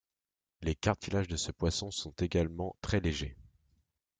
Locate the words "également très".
2.13-2.99